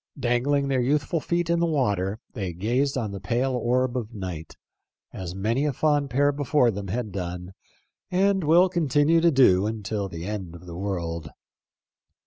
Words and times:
Dangling 0.19 0.67
their 0.67 0.81
youthful 0.81 1.19
feet 1.19 1.47
in 1.47 1.59
the 1.59 1.67
water, 1.67 2.19
they 2.33 2.53
gazed 2.53 2.97
on 2.97 3.11
the 3.11 3.19
pale 3.19 3.53
orb 3.53 3.95
of 3.95 4.15
night, 4.15 4.57
as 5.13 5.35
many 5.35 5.63
a 5.63 5.71
fond 5.73 6.09
pair 6.09 6.31
before 6.31 6.71
them 6.71 6.87
had 6.87 7.11
done 7.11 7.53
and 8.09 8.43
will 8.43 8.67
continue 8.67 9.21
to 9.21 9.29
do 9.29 9.67
until 9.67 10.09
the 10.09 10.25
end 10.25 10.55
of 10.55 10.65
the 10.65 10.75
world. 10.75 11.29